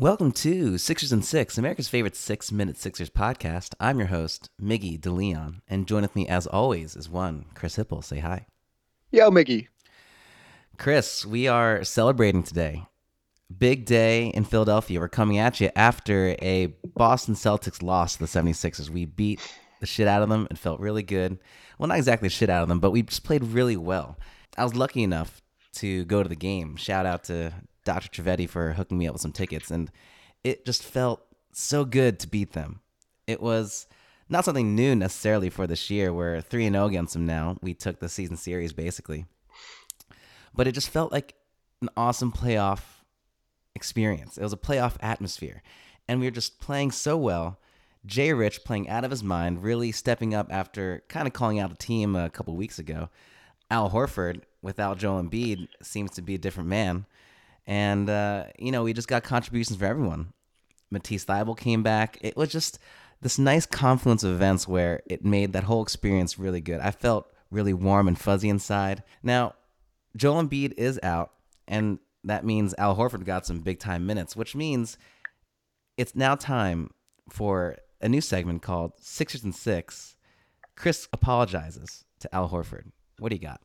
Welcome 0.00 0.32
to 0.32 0.78
Sixers 0.78 1.12
and 1.12 1.22
Six, 1.22 1.58
America's 1.58 1.90
favorite 1.90 2.16
six 2.16 2.50
minute 2.50 2.78
Sixers 2.78 3.10
podcast. 3.10 3.74
I'm 3.78 3.98
your 3.98 4.08
host, 4.08 4.48
Miggy 4.58 4.98
DeLeon, 4.98 5.60
and 5.68 5.86
join 5.86 6.00
with 6.00 6.16
me 6.16 6.26
as 6.26 6.46
always 6.46 6.96
is 6.96 7.10
one, 7.10 7.44
Chris 7.54 7.76
Hipple. 7.76 8.02
Say 8.02 8.20
hi. 8.20 8.46
Yo, 9.12 9.30
Miggy. 9.30 9.68
Chris, 10.78 11.26
we 11.26 11.48
are 11.48 11.84
celebrating 11.84 12.42
today. 12.42 12.86
Big 13.58 13.84
day 13.84 14.28
in 14.28 14.44
Philadelphia. 14.44 14.98
We're 14.98 15.10
coming 15.10 15.36
at 15.36 15.60
you 15.60 15.68
after 15.76 16.34
a 16.40 16.68
Boston 16.96 17.34
Celtics 17.34 17.82
loss 17.82 18.14
to 18.14 18.20
the 18.20 18.24
76ers. 18.24 18.88
We 18.88 19.04
beat 19.04 19.38
the 19.80 19.86
shit 19.86 20.08
out 20.08 20.22
of 20.22 20.30
them. 20.30 20.48
It 20.50 20.56
felt 20.56 20.80
really 20.80 21.02
good. 21.02 21.38
Well, 21.78 21.88
not 21.88 21.98
exactly 21.98 22.28
the 22.28 22.34
shit 22.34 22.48
out 22.48 22.62
of 22.62 22.68
them, 22.70 22.80
but 22.80 22.92
we 22.92 23.02
just 23.02 23.22
played 23.22 23.44
really 23.44 23.76
well. 23.76 24.18
I 24.56 24.64
was 24.64 24.74
lucky 24.74 25.02
enough 25.02 25.42
to 25.74 26.06
go 26.06 26.22
to 26.22 26.28
the 26.30 26.36
game. 26.36 26.76
Shout 26.76 27.04
out 27.04 27.24
to 27.24 27.52
Dr. 27.90 28.08
Trevetti 28.08 28.48
for 28.48 28.74
hooking 28.74 28.98
me 28.98 29.08
up 29.08 29.14
with 29.14 29.22
some 29.22 29.32
tickets, 29.32 29.68
and 29.68 29.90
it 30.44 30.64
just 30.64 30.84
felt 30.84 31.26
so 31.52 31.84
good 31.84 32.20
to 32.20 32.28
beat 32.28 32.52
them. 32.52 32.82
It 33.26 33.42
was 33.42 33.88
not 34.28 34.44
something 34.44 34.76
new 34.76 34.94
necessarily 34.94 35.50
for 35.50 35.66
this 35.66 35.90
year. 35.90 36.12
We're 36.12 36.40
3 36.40 36.70
0 36.70 36.86
against 36.86 37.14
them 37.14 37.26
now. 37.26 37.56
We 37.60 37.74
took 37.74 37.98
the 37.98 38.08
season 38.08 38.36
series 38.36 38.72
basically. 38.72 39.26
But 40.54 40.68
it 40.68 40.72
just 40.72 40.88
felt 40.88 41.10
like 41.10 41.34
an 41.82 41.88
awesome 41.96 42.30
playoff 42.30 42.80
experience. 43.74 44.38
It 44.38 44.44
was 44.44 44.52
a 44.52 44.56
playoff 44.56 44.94
atmosphere. 45.00 45.60
And 46.06 46.20
we 46.20 46.26
were 46.26 46.30
just 46.30 46.60
playing 46.60 46.92
so 46.92 47.16
well. 47.16 47.58
Jay 48.06 48.32
Rich 48.32 48.62
playing 48.62 48.88
out 48.88 49.04
of 49.04 49.10
his 49.10 49.24
mind, 49.24 49.64
really 49.64 49.90
stepping 49.90 50.32
up 50.32 50.46
after 50.48 51.02
kind 51.08 51.26
of 51.26 51.32
calling 51.32 51.58
out 51.58 51.70
the 51.70 51.76
team 51.76 52.14
a 52.14 52.30
couple 52.30 52.54
weeks 52.54 52.78
ago. 52.78 53.10
Al 53.68 53.90
Horford, 53.90 54.42
without 54.62 54.98
Joel 54.98 55.24
Embiid, 55.24 55.66
seems 55.82 56.12
to 56.12 56.22
be 56.22 56.36
a 56.36 56.38
different 56.38 56.68
man. 56.68 57.06
And, 57.66 58.08
uh, 58.08 58.44
you 58.58 58.72
know, 58.72 58.82
we 58.84 58.92
just 58.92 59.08
got 59.08 59.22
contributions 59.22 59.78
for 59.78 59.84
everyone. 59.84 60.32
Matisse 60.90 61.24
Thybulle 61.24 61.56
came 61.56 61.82
back. 61.82 62.18
It 62.20 62.36
was 62.36 62.50
just 62.50 62.78
this 63.20 63.38
nice 63.38 63.66
confluence 63.66 64.24
of 64.24 64.32
events 64.32 64.66
where 64.66 65.02
it 65.06 65.24
made 65.24 65.52
that 65.52 65.64
whole 65.64 65.82
experience 65.82 66.38
really 66.38 66.60
good. 66.60 66.80
I 66.80 66.90
felt 66.90 67.32
really 67.50 67.74
warm 67.74 68.08
and 68.08 68.18
fuzzy 68.18 68.48
inside. 68.48 69.02
Now, 69.22 69.54
Joel 70.16 70.44
Embiid 70.44 70.74
is 70.76 70.98
out, 71.02 71.32
and 71.68 71.98
that 72.24 72.44
means 72.44 72.74
Al 72.78 72.96
Horford 72.96 73.24
got 73.24 73.46
some 73.46 73.60
big 73.60 73.78
time 73.78 74.06
minutes, 74.06 74.34
which 74.34 74.54
means 74.54 74.98
it's 75.96 76.16
now 76.16 76.34
time 76.34 76.90
for 77.28 77.76
a 78.00 78.08
new 78.08 78.20
segment 78.20 78.62
called 78.62 78.92
Sixers 79.00 79.44
and 79.44 79.54
Six. 79.54 80.16
Chris 80.76 81.08
apologizes 81.12 82.04
to 82.20 82.34
Al 82.34 82.48
Horford. 82.48 82.90
What 83.18 83.28
do 83.28 83.36
you 83.36 83.42
got? 83.42 83.60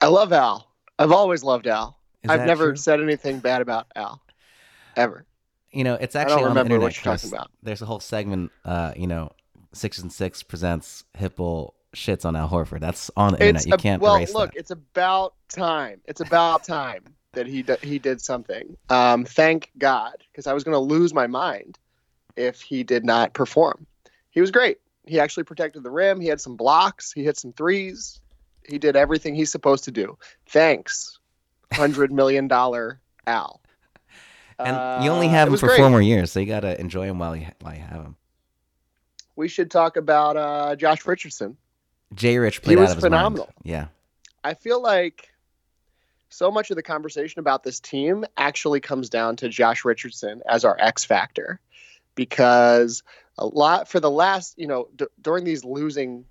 I 0.00 0.08
love 0.08 0.32
Al. 0.32 0.68
I've 0.98 1.12
always 1.12 1.44
loved 1.44 1.66
Al. 1.66 1.97
Is 2.22 2.30
I've 2.30 2.46
never 2.46 2.70
true? 2.70 2.76
said 2.76 3.00
anything 3.00 3.38
bad 3.40 3.62
about 3.62 3.86
Al, 3.94 4.20
ever. 4.96 5.24
You 5.70 5.84
know, 5.84 5.94
it's 5.94 6.16
actually 6.16 6.34
on 6.34 6.42
the 6.42 6.48
remember 6.48 6.74
internet. 6.74 6.82
what 6.82 7.04
you're 7.04 7.14
talking 7.16 7.32
about. 7.32 7.50
There's 7.62 7.82
a 7.82 7.86
whole 7.86 8.00
segment. 8.00 8.50
Uh, 8.64 8.92
you 8.96 9.06
know, 9.06 9.30
six 9.72 9.98
and 9.98 10.12
Six 10.12 10.42
presents 10.42 11.04
Hipple 11.18 11.72
shits 11.94 12.24
on 12.24 12.34
Al 12.36 12.48
Horford. 12.48 12.80
That's 12.80 13.10
on 13.16 13.32
the 13.32 13.40
internet. 13.40 13.66
You 13.66 13.74
a- 13.74 13.78
can't 13.78 14.02
well, 14.02 14.18
look, 14.32 14.52
that. 14.52 14.58
it's 14.58 14.70
about 14.70 15.34
time. 15.48 16.00
It's 16.06 16.20
about 16.20 16.64
time 16.64 17.04
that 17.32 17.46
he 17.46 17.62
d- 17.62 17.76
he 17.82 17.98
did 17.98 18.20
something. 18.20 18.76
Um, 18.88 19.24
thank 19.24 19.70
God, 19.78 20.14
because 20.32 20.46
I 20.46 20.52
was 20.54 20.64
going 20.64 20.74
to 20.74 20.78
lose 20.78 21.12
my 21.14 21.26
mind 21.26 21.78
if 22.36 22.60
he 22.60 22.82
did 22.82 23.04
not 23.04 23.34
perform. 23.34 23.86
He 24.30 24.40
was 24.40 24.50
great. 24.50 24.78
He 25.06 25.20
actually 25.20 25.44
protected 25.44 25.82
the 25.82 25.90
rim. 25.90 26.20
He 26.20 26.28
had 26.28 26.40
some 26.40 26.56
blocks. 26.56 27.12
He 27.12 27.24
hit 27.24 27.36
some 27.38 27.52
threes. 27.52 28.20
He 28.68 28.78
did 28.78 28.96
everything 28.96 29.34
he's 29.34 29.50
supposed 29.50 29.84
to 29.84 29.90
do. 29.90 30.18
Thanks, 30.46 31.18
hundred 31.72 32.12
million 32.12 32.48
dollar 32.48 33.00
Al. 33.26 33.60
And 34.58 35.04
you 35.04 35.10
only 35.10 35.28
Uh, 35.28 35.30
have 35.30 35.48
him 35.48 35.56
for 35.56 35.68
great. 35.68 35.78
four 35.78 35.90
more 35.90 36.02
years, 36.02 36.32
so 36.32 36.40
you 36.40 36.46
gotta 36.46 36.78
enjoy 36.80 37.06
him 37.06 37.18
while 37.18 37.36
you 37.36 37.46
while 37.60 37.74
you 37.74 37.80
have 37.82 38.02
him. 38.02 38.16
We 39.36 39.46
should 39.48 39.70
talk 39.70 39.96
about 39.96 40.36
uh, 40.36 40.74
Josh 40.76 41.06
Richardson. 41.06 41.56
Jay 42.14 42.38
Rich 42.38 42.62
played 42.62 42.78
was 42.78 42.90
out 42.90 42.92
of 42.92 42.96
his 42.96 43.02
mind. 43.04 43.12
phenomenal. 43.12 43.50
Yeah, 43.62 43.86
I 44.42 44.54
feel 44.54 44.82
like 44.82 45.28
so 46.30 46.50
much 46.50 46.70
of 46.70 46.76
the 46.76 46.82
conversation 46.82 47.38
about 47.38 47.62
this 47.62 47.78
team 47.80 48.24
actually 48.36 48.80
comes 48.80 49.08
down 49.08 49.36
to 49.36 49.48
Josh 49.48 49.84
Richardson 49.84 50.42
as 50.48 50.64
our 50.64 50.76
X 50.80 51.04
factor 51.04 51.60
because 52.16 53.02
a 53.38 53.46
lot 53.46 53.88
for 53.88 54.00
the 54.00 54.10
last, 54.10 54.58
you 54.58 54.66
know, 54.66 54.88
d- 54.96 55.06
during 55.22 55.44
these 55.44 55.64
losing 55.64 56.24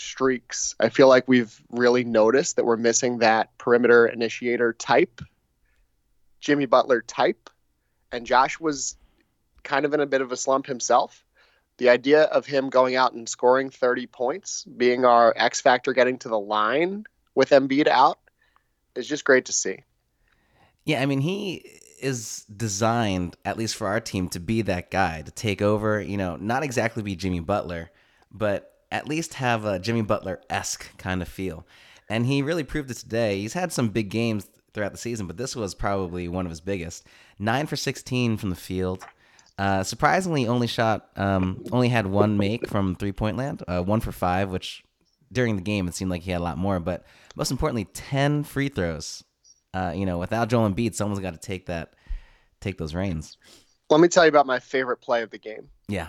streaks, 0.00 0.74
I 0.80 0.88
feel 0.88 1.08
like 1.08 1.28
we've 1.28 1.62
really 1.70 2.04
noticed 2.04 2.56
that 2.56 2.64
we're 2.64 2.76
missing 2.76 3.18
that 3.18 3.56
perimeter 3.58 4.06
initiator 4.06 4.72
type, 4.72 5.20
Jimmy 6.40 6.66
Butler 6.66 7.02
type, 7.02 7.50
and 8.10 8.26
Josh 8.26 8.58
was 8.58 8.96
kind 9.62 9.84
of 9.84 9.92
in 9.92 10.00
a 10.00 10.06
bit 10.06 10.22
of 10.22 10.32
a 10.32 10.36
slump 10.36 10.66
himself. 10.66 11.24
The 11.76 11.90
idea 11.90 12.24
of 12.24 12.46
him 12.46 12.70
going 12.70 12.96
out 12.96 13.12
and 13.12 13.28
scoring 13.28 13.70
30 13.70 14.06
points, 14.06 14.64
being 14.64 15.04
our 15.04 15.34
X 15.36 15.60
factor, 15.60 15.92
getting 15.92 16.18
to 16.20 16.28
the 16.28 16.38
line 16.38 17.04
with 17.34 17.50
Embiid 17.50 17.86
out, 17.86 18.18
is 18.94 19.06
just 19.06 19.24
great 19.24 19.44
to 19.46 19.52
see. 19.52 19.80
yeah. 20.84 21.00
I 21.02 21.06
mean, 21.06 21.20
he 21.20 21.80
is 22.00 22.44
designed, 22.44 23.36
at 23.44 23.58
least 23.58 23.76
for 23.76 23.86
our 23.86 24.00
team, 24.00 24.28
to 24.30 24.40
be 24.40 24.62
that 24.62 24.90
guy 24.90 25.22
to 25.22 25.30
take 25.30 25.60
over. 25.62 26.00
You 26.00 26.16
know, 26.16 26.36
not 26.36 26.62
exactly 26.62 27.02
be 27.02 27.16
Jimmy 27.16 27.40
Butler, 27.40 27.90
but 28.30 28.79
at 28.90 29.08
least 29.08 29.34
have 29.34 29.64
a 29.64 29.78
Jimmy 29.78 30.02
Butler 30.02 30.40
esque 30.50 30.96
kind 30.98 31.22
of 31.22 31.28
feel. 31.28 31.66
And 32.08 32.26
he 32.26 32.42
really 32.42 32.64
proved 32.64 32.90
it 32.90 32.96
today. 32.96 33.40
He's 33.40 33.52
had 33.52 33.72
some 33.72 33.90
big 33.90 34.10
games 34.10 34.48
throughout 34.74 34.92
the 34.92 34.98
season, 34.98 35.26
but 35.26 35.36
this 35.36 35.54
was 35.54 35.74
probably 35.74 36.28
one 36.28 36.46
of 36.46 36.50
his 36.50 36.60
biggest. 36.60 37.06
Nine 37.38 37.66
for 37.66 37.76
sixteen 37.76 38.36
from 38.36 38.50
the 38.50 38.56
field. 38.56 39.04
Uh, 39.58 39.82
surprisingly, 39.82 40.46
only 40.46 40.66
shot, 40.66 41.10
um, 41.16 41.62
only 41.70 41.88
had 41.88 42.06
one 42.06 42.36
make 42.36 42.66
from 42.68 42.94
three 42.94 43.12
point 43.12 43.36
land, 43.36 43.62
uh, 43.68 43.82
one 43.82 44.00
for 44.00 44.12
five, 44.12 44.50
which 44.50 44.82
during 45.32 45.56
the 45.56 45.62
game 45.62 45.86
it 45.86 45.94
seemed 45.94 46.10
like 46.10 46.22
he 46.22 46.30
had 46.30 46.40
a 46.40 46.44
lot 46.44 46.58
more. 46.58 46.80
But 46.80 47.04
most 47.36 47.50
importantly, 47.50 47.84
ten 47.84 48.42
free 48.42 48.68
throws. 48.68 49.22
Uh, 49.72 49.92
you 49.94 50.04
know, 50.06 50.18
without 50.18 50.48
Joel 50.48 50.68
Embiid, 50.68 50.94
someone's 50.94 51.20
got 51.20 51.32
to 51.32 51.38
take 51.38 51.66
that, 51.66 51.94
take 52.60 52.76
those 52.78 52.94
reins. 52.94 53.36
Let 53.88 54.00
me 54.00 54.08
tell 54.08 54.24
you 54.24 54.30
about 54.30 54.46
my 54.46 54.58
favorite 54.58 55.00
play 55.00 55.22
of 55.22 55.30
the 55.30 55.38
game. 55.38 55.68
Yeah, 55.88 56.08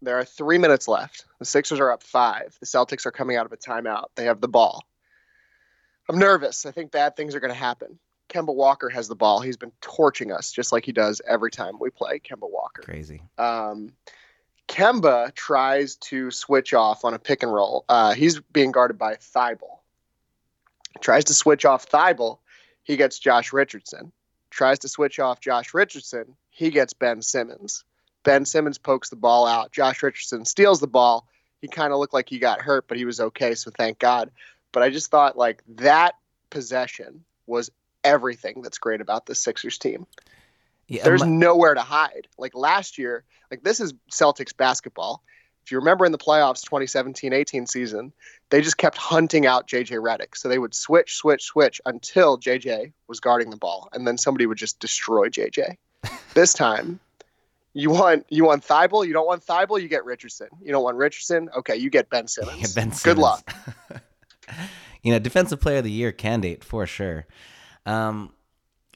There 0.00 0.18
are 0.18 0.24
three 0.24 0.58
minutes 0.58 0.86
left. 0.86 1.24
The 1.38 1.44
Sixers 1.44 1.80
are 1.80 1.90
up 1.90 2.02
five. 2.02 2.56
The 2.60 2.66
Celtics 2.66 3.04
are 3.06 3.10
coming 3.10 3.36
out 3.36 3.46
of 3.46 3.52
a 3.52 3.56
timeout. 3.56 4.06
They 4.14 4.24
have 4.24 4.40
the 4.40 4.48
ball. 4.48 4.84
I'm 6.08 6.18
nervous. 6.18 6.66
I 6.66 6.70
think 6.70 6.90
bad 6.90 7.16
things 7.16 7.34
are 7.34 7.40
going 7.40 7.52
to 7.52 7.58
happen. 7.58 7.98
Kemba 8.28 8.54
Walker 8.54 8.88
has 8.88 9.08
the 9.08 9.16
ball. 9.16 9.40
He's 9.40 9.56
been 9.56 9.72
torching 9.80 10.32
us 10.32 10.52
just 10.52 10.70
like 10.70 10.84
he 10.84 10.92
does 10.92 11.20
every 11.26 11.50
time 11.50 11.78
we 11.80 11.90
play 11.90 12.20
Kemba 12.20 12.48
Walker. 12.50 12.82
crazy. 12.82 13.22
um, 13.38 13.92
Kemba 14.68 15.34
tries 15.34 15.96
to 15.96 16.30
switch 16.30 16.74
off 16.74 17.04
on 17.04 17.14
a 17.14 17.18
pick 17.18 17.42
and 17.42 17.52
roll. 17.52 17.86
Uh, 17.88 18.12
he's 18.12 18.38
being 18.52 18.70
guarded 18.70 18.98
by 18.98 19.14
Thybulle. 19.14 19.78
Tries 21.00 21.24
to 21.24 21.34
switch 21.34 21.64
off 21.64 21.88
Thybulle. 21.88 22.38
He 22.82 22.96
gets 22.96 23.18
Josh 23.18 23.52
Richardson. 23.52 24.12
Tries 24.50 24.80
to 24.80 24.88
switch 24.88 25.18
off 25.18 25.40
Josh 25.40 25.72
Richardson. 25.72 26.36
He 26.50 26.68
gets 26.70 26.92
Ben 26.92 27.22
Simmons. 27.22 27.84
Ben 28.28 28.44
Simmons 28.44 28.76
pokes 28.76 29.08
the 29.08 29.16
ball 29.16 29.46
out. 29.46 29.72
Josh 29.72 30.02
Richardson 30.02 30.44
steals 30.44 30.80
the 30.80 30.86
ball. 30.86 31.26
He 31.62 31.66
kind 31.66 31.94
of 31.94 31.98
looked 31.98 32.12
like 32.12 32.28
he 32.28 32.38
got 32.38 32.60
hurt, 32.60 32.86
but 32.86 32.98
he 32.98 33.06
was 33.06 33.20
okay, 33.20 33.54
so 33.54 33.70
thank 33.70 33.98
God. 33.98 34.30
But 34.70 34.82
I 34.82 34.90
just 34.90 35.10
thought 35.10 35.38
like 35.38 35.62
that 35.76 36.14
possession 36.50 37.24
was 37.46 37.70
everything 38.04 38.60
that's 38.60 38.76
great 38.76 39.00
about 39.00 39.24
the 39.24 39.34
Sixers 39.34 39.78
team 39.78 40.06
Yeah, 40.88 41.04
there's 41.04 41.22
my- 41.22 41.26
nowhere 41.26 41.72
to 41.72 41.80
hide. 41.80 42.28
Like 42.36 42.54
last 42.54 42.98
year, 42.98 43.24
like 43.50 43.62
this 43.62 43.80
is 43.80 43.94
Celtics 44.12 44.54
basketball. 44.54 45.22
If 45.64 45.72
you 45.72 45.78
remember 45.78 46.04
in 46.04 46.12
the 46.12 46.18
playoffs 46.18 46.62
2017-18 46.68 47.66
season, 47.66 48.12
they 48.50 48.60
just 48.60 48.76
kept 48.76 48.98
hunting 48.98 49.46
out 49.46 49.66
JJ 49.66 50.02
Redick. 50.02 50.36
So 50.36 50.50
they 50.50 50.58
would 50.58 50.74
switch, 50.74 51.14
switch, 51.14 51.44
switch 51.44 51.80
until 51.86 52.36
JJ 52.36 52.92
was 53.06 53.20
guarding 53.20 53.48
the 53.48 53.56
ball, 53.56 53.88
and 53.94 54.06
then 54.06 54.18
somebody 54.18 54.44
would 54.44 54.58
just 54.58 54.80
destroy 54.80 55.30
JJ. 55.30 55.76
this 56.34 56.52
time, 56.52 57.00
you 57.78 57.90
want 57.90 58.26
you 58.28 58.44
want 58.44 58.66
Thybulle, 58.66 59.06
you 59.06 59.12
don't 59.12 59.26
want 59.26 59.46
Thybulle, 59.46 59.80
you 59.80 59.88
get 59.88 60.04
Richardson. 60.04 60.48
You 60.60 60.72
don't 60.72 60.82
want 60.82 60.96
Richardson, 60.96 61.48
okay, 61.56 61.76
you 61.76 61.90
get 61.90 62.10
Ben 62.10 62.26
Simmons. 62.26 62.58
Yeah, 62.58 62.66
Ben 62.74 62.92
Good 63.04 63.18
luck. 63.18 63.54
you 65.02 65.12
know, 65.12 65.20
defensive 65.20 65.60
player 65.60 65.78
of 65.78 65.84
the 65.84 65.90
year 65.90 66.10
candidate 66.10 66.64
for 66.64 66.86
sure. 66.86 67.26
Um, 67.86 68.32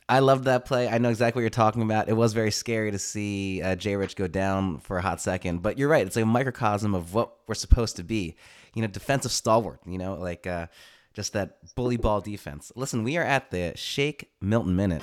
I 0.09 0.19
loved 0.19 0.45
that 0.45 0.65
play. 0.65 0.89
I 0.89 0.99
know 0.99 1.11
exactly 1.11 1.39
what 1.39 1.43
you're 1.45 1.51
talking 1.51 1.83
about. 1.83 2.09
It 2.09 2.15
was 2.15 2.33
very 2.33 2.51
scary 2.51 2.91
to 2.91 2.99
see 2.99 3.63
uh, 3.63 3.77
Jay 3.77 3.95
Rich 3.95 4.17
go 4.17 4.27
down 4.27 4.79
for 4.79 4.99
a 4.99 5.03
hot 5.03 5.21
second, 5.21 5.63
but 5.63 5.79
you're 5.79 5.89
right. 5.89 6.05
It's 6.05 6.17
like 6.17 6.25
a 6.25 6.27
microcosm 6.27 6.93
of 6.93 7.15
what 7.15 7.35
we're 7.47 7.55
supposed 7.55 7.97
to 7.97 8.03
be. 8.03 8.35
You 8.75 8.83
know, 8.83 8.89
defensive 8.89 9.31
stalwart. 9.31 9.79
You 9.87 9.99
know, 9.99 10.15
like 10.15 10.49
uh, 10.49 10.67
just 11.15 11.35
that 11.35 11.59
bully 11.77 11.99
ball 11.99 12.21
defense. 12.21 12.73
Listen, 12.75 13.05
we 13.05 13.17
are 13.17 13.25
at 13.25 13.53
the 13.53 13.75
Shake 13.77 14.33
Milton 14.41 14.75
minute. 14.75 15.03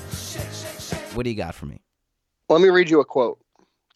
What 1.13 1.23
do 1.23 1.29
you 1.29 1.37
got 1.37 1.55
for 1.55 1.65
me? 1.65 1.79
Let 2.49 2.59
me 2.59 2.67
read 2.67 2.89
you 2.89 2.99
a 2.99 3.05
quote. 3.05 3.39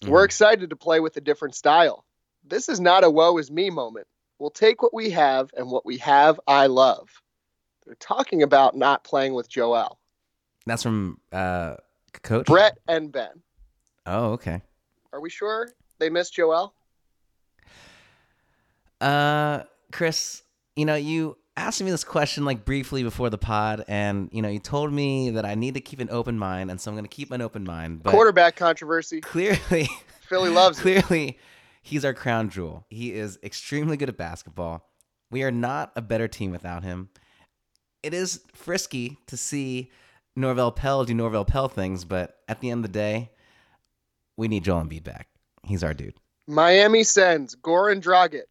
We're 0.05 0.21
Mhm. 0.21 0.25
excited 0.25 0.69
to 0.69 0.75
play 0.75 0.99
with 0.99 1.15
a 1.17 1.21
different 1.21 1.55
style. 1.55 2.05
This 2.43 2.67
is 2.69 2.79
not 2.79 3.03
a 3.03 3.09
woe 3.09 3.37
is 3.37 3.49
me 3.49 3.69
moment. 3.69 4.07
We'll 4.39 4.49
take 4.49 4.81
what 4.81 4.93
we 4.93 5.09
have, 5.11 5.51
and 5.55 5.71
what 5.71 5.85
we 5.85 5.97
have, 5.99 6.39
I 6.47 6.67
love. 6.67 7.09
They're 7.85 7.95
talking 7.95 8.43
about 8.43 8.75
not 8.75 9.03
playing 9.03 9.33
with 9.33 9.47
Joel. 9.47 9.99
That's 10.65 10.83
from 10.83 11.19
uh, 11.31 11.75
Coach 12.21 12.47
Brett 12.47 12.77
and 12.87 13.11
Ben. 13.11 13.41
Oh, 14.05 14.31
okay. 14.33 14.61
Are 15.13 15.21
we 15.21 15.29
sure 15.29 15.69
they 15.99 16.09
missed 16.09 16.33
Joel? 16.33 16.73
Uh, 18.99 19.63
Chris, 19.91 20.43
you 20.75 20.85
know, 20.85 20.95
you 20.95 21.37
asked 21.55 21.81
me 21.81 21.91
this 21.91 22.03
question 22.03 22.45
like 22.45 22.65
briefly 22.65 23.03
before 23.03 23.29
the 23.29 23.37
pod, 23.37 23.83
and 23.87 24.29
you 24.31 24.41
know, 24.41 24.49
you 24.49 24.59
told 24.59 24.91
me 24.91 25.31
that 25.31 25.45
I 25.45 25.55
need 25.55 25.73
to 25.75 25.81
keep 25.81 25.99
an 25.99 26.09
open 26.09 26.37
mind, 26.37 26.71
and 26.71 26.79
so 26.79 26.89
I'm 26.91 26.95
going 26.95 27.05
to 27.05 27.15
keep 27.15 27.31
an 27.31 27.41
open 27.41 27.63
mind. 27.63 28.03
But 28.03 28.11
Quarterback 28.11 28.55
controversy. 28.55 29.21
clearly, 29.21 29.87
Philly 30.21 30.49
loves 30.49 30.79
it. 30.79 30.81
clearly, 30.81 31.37
he's 31.81 32.03
our 32.05 32.13
crown 32.13 32.49
jewel. 32.49 32.85
He 32.89 33.13
is 33.13 33.37
extremely 33.43 33.97
good 33.97 34.09
at 34.09 34.17
basketball. 34.17 34.89
We 35.31 35.43
are 35.43 35.51
not 35.51 35.91
a 35.95 36.01
better 36.01 36.27
team 36.27 36.51
without 36.51 36.83
him. 36.83 37.09
It 38.03 38.13
is 38.13 38.41
frisky 38.53 39.17
to 39.27 39.37
see 39.37 39.91
Norvel 40.37 40.75
Pelle 40.75 41.05
do 41.05 41.13
Norvel 41.13 41.47
Pelle 41.47 41.69
things, 41.69 42.05
but 42.05 42.37
at 42.47 42.59
the 42.59 42.69
end 42.69 42.85
of 42.85 42.91
the 42.91 42.97
day, 42.99 43.31
we 44.37 44.47
need 44.47 44.63
Joel 44.63 44.83
Embiid 44.83 45.03
back. 45.03 45.27
He's 45.63 45.83
our 45.83 45.93
dude. 45.93 46.15
Miami 46.47 47.03
sends 47.03 47.55
Goran 47.55 48.01
Dragic, 48.01 48.41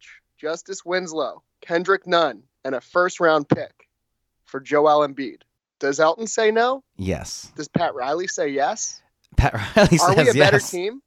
Justice 0.41 0.85
Winslow, 0.85 1.43
Kendrick 1.61 2.07
Nunn, 2.07 2.43
and 2.65 2.75
a 2.75 2.81
first 2.81 3.21
round 3.21 3.49
pick 3.49 3.89
for 4.45 4.61
Joel 4.61 5.07
Embiid. 5.07 5.43
Does 5.81 5.99
Elton 5.99 6.27
say 6.27 6.51
no? 6.51 6.85
Yes. 6.97 7.51
Does 7.57 7.69
Pat 7.69 7.95
Riley 7.95 8.29
say 8.29 8.49
yes? 8.49 9.03
Pat 9.37 9.55
Riley 9.55 9.99
says 9.99 9.99
yes. 9.99 10.03
Are 10.03 10.15
we 10.15 10.31
a 10.31 10.35
better 10.35 10.57
yes. 10.57 10.71
team? 10.71 11.03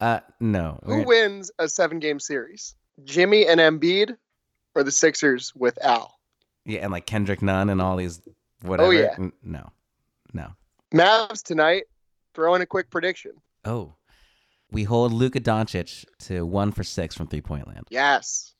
Uh, 0.00 0.20
no. 0.40 0.78
Who 0.84 0.96
We're- 0.96 1.04
wins 1.04 1.50
a 1.58 1.68
seven 1.68 1.98
game 1.98 2.20
series? 2.20 2.74
Jimmy 3.04 3.46
and 3.46 3.58
Embiid 3.58 4.16
or 4.74 4.84
the 4.84 4.92
Sixers 4.92 5.52
with 5.54 5.82
Al? 5.84 6.14
Yeah, 6.64 6.80
and 6.80 6.92
like 6.92 7.06
Kendrick 7.06 7.42
Nunn 7.42 7.70
and 7.70 7.82
all 7.82 7.96
these 7.96 8.20
whatever. 8.62 8.88
Oh, 8.88 8.90
yeah. 8.92 9.16
No. 9.42 9.70
No. 10.32 10.48
Mavs 10.94 11.42
tonight. 11.42 11.84
Throw 12.34 12.54
in 12.54 12.62
a 12.62 12.66
quick 12.66 12.90
prediction. 12.90 13.32
Oh. 13.64 13.94
We 14.70 14.84
hold 14.84 15.12
Luka 15.12 15.40
Doncic 15.40 16.04
to 16.20 16.46
one 16.46 16.72
for 16.72 16.82
six 16.82 17.14
from 17.14 17.26
three 17.26 17.42
point 17.42 17.66
land. 17.66 17.86
Yes. 17.90 18.54